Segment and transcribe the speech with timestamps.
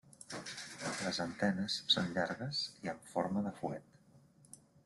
[1.01, 4.61] Les antenes són llargues i amb forma de fuet.